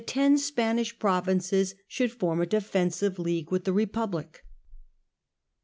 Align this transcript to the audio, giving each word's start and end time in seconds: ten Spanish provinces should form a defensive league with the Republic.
ten 0.07 0.35
Spanish 0.35 0.97
provinces 0.97 1.75
should 1.87 2.11
form 2.11 2.41
a 2.41 2.45
defensive 2.47 3.19
league 3.19 3.51
with 3.51 3.65
the 3.65 3.71
Republic. 3.73 4.43